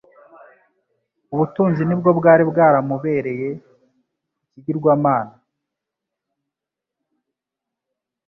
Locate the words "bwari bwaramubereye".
2.19-3.49